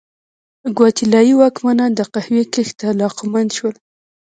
ګواتیلايي 0.77 1.33
واکمنان 1.37 1.91
د 1.95 2.01
قهوې 2.13 2.43
کښت 2.53 2.75
ته 2.79 2.85
علاقمند 2.93 3.49
شول. 3.57 3.75